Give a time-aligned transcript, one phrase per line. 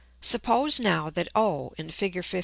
[0.21, 2.13] Suppose now that O [in Fig.
[2.15, 2.39] 15.